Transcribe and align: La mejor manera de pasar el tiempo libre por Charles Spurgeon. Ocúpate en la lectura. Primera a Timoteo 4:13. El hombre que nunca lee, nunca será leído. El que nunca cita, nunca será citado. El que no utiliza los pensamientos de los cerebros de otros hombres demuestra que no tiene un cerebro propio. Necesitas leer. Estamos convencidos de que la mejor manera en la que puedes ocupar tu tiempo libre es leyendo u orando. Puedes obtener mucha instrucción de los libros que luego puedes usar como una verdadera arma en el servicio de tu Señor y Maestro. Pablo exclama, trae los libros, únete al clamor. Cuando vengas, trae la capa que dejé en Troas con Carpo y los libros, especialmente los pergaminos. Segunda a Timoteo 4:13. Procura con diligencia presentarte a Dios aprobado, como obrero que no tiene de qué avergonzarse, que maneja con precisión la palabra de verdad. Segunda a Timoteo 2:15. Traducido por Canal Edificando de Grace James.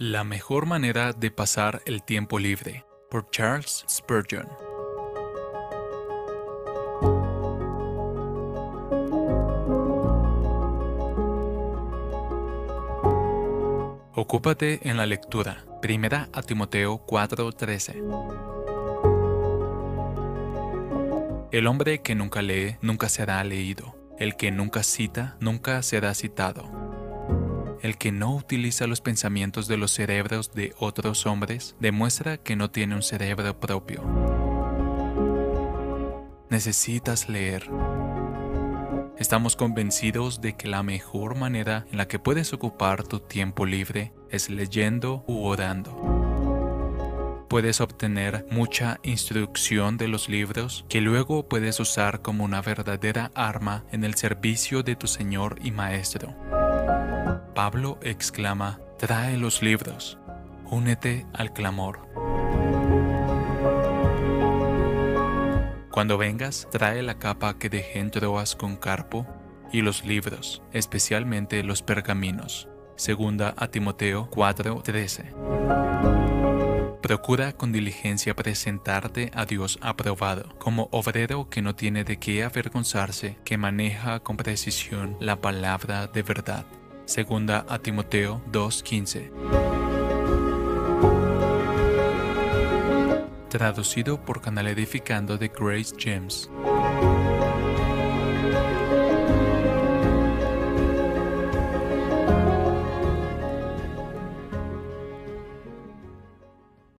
La 0.00 0.22
mejor 0.22 0.66
manera 0.66 1.12
de 1.12 1.32
pasar 1.32 1.82
el 1.84 2.04
tiempo 2.04 2.38
libre 2.38 2.86
por 3.10 3.28
Charles 3.30 3.84
Spurgeon. 3.90 4.46
Ocúpate 14.14 14.88
en 14.88 14.98
la 14.98 15.04
lectura. 15.04 15.64
Primera 15.82 16.28
a 16.32 16.42
Timoteo 16.42 17.04
4:13. 17.04 17.96
El 21.50 21.66
hombre 21.66 22.02
que 22.02 22.14
nunca 22.14 22.40
lee, 22.40 22.76
nunca 22.82 23.08
será 23.08 23.42
leído. 23.42 23.96
El 24.16 24.36
que 24.36 24.52
nunca 24.52 24.84
cita, 24.84 25.36
nunca 25.40 25.82
será 25.82 26.14
citado. 26.14 26.77
El 27.80 27.96
que 27.96 28.10
no 28.10 28.34
utiliza 28.34 28.88
los 28.88 29.00
pensamientos 29.00 29.68
de 29.68 29.76
los 29.76 29.92
cerebros 29.92 30.52
de 30.52 30.74
otros 30.78 31.26
hombres 31.26 31.76
demuestra 31.78 32.36
que 32.38 32.56
no 32.56 32.70
tiene 32.70 32.96
un 32.96 33.02
cerebro 33.02 33.60
propio. 33.60 34.02
Necesitas 36.50 37.28
leer. 37.28 37.70
Estamos 39.16 39.54
convencidos 39.54 40.40
de 40.40 40.56
que 40.56 40.66
la 40.66 40.82
mejor 40.82 41.36
manera 41.36 41.86
en 41.92 41.98
la 41.98 42.08
que 42.08 42.18
puedes 42.18 42.52
ocupar 42.52 43.04
tu 43.04 43.20
tiempo 43.20 43.64
libre 43.64 44.12
es 44.30 44.50
leyendo 44.50 45.24
u 45.28 45.44
orando. 45.44 46.18
Puedes 47.48 47.80
obtener 47.80 48.44
mucha 48.50 48.98
instrucción 49.04 49.96
de 49.96 50.08
los 50.08 50.28
libros 50.28 50.84
que 50.88 51.00
luego 51.00 51.48
puedes 51.48 51.78
usar 51.80 52.22
como 52.22 52.44
una 52.44 52.60
verdadera 52.60 53.30
arma 53.34 53.84
en 53.92 54.04
el 54.04 54.16
servicio 54.16 54.82
de 54.82 54.96
tu 54.96 55.06
Señor 55.06 55.58
y 55.62 55.70
Maestro. 55.70 56.34
Pablo 57.58 57.98
exclama, 58.02 58.78
trae 59.00 59.36
los 59.36 59.62
libros, 59.64 60.16
únete 60.70 61.26
al 61.32 61.52
clamor. 61.52 62.08
Cuando 65.90 66.16
vengas, 66.18 66.68
trae 66.70 67.02
la 67.02 67.18
capa 67.18 67.58
que 67.58 67.68
dejé 67.68 67.98
en 67.98 68.12
Troas 68.12 68.54
con 68.54 68.76
Carpo 68.76 69.26
y 69.72 69.80
los 69.80 70.04
libros, 70.04 70.62
especialmente 70.72 71.64
los 71.64 71.82
pergaminos. 71.82 72.68
Segunda 72.94 73.54
a 73.56 73.66
Timoteo 73.66 74.30
4:13. 74.30 75.34
Procura 77.02 77.54
con 77.54 77.72
diligencia 77.72 78.36
presentarte 78.36 79.32
a 79.34 79.46
Dios 79.46 79.80
aprobado, 79.82 80.56
como 80.60 80.88
obrero 80.92 81.50
que 81.50 81.60
no 81.60 81.74
tiene 81.74 82.04
de 82.04 82.20
qué 82.20 82.44
avergonzarse, 82.44 83.36
que 83.44 83.58
maneja 83.58 84.20
con 84.20 84.36
precisión 84.36 85.16
la 85.18 85.40
palabra 85.40 86.06
de 86.06 86.22
verdad. 86.22 86.64
Segunda 87.08 87.64
a 87.70 87.78
Timoteo 87.78 88.42
2:15. 88.52 89.30
Traducido 93.48 94.20
por 94.22 94.42
Canal 94.42 94.66
Edificando 94.66 95.38
de 95.38 95.48
Grace 95.48 95.96
James. 95.98 96.50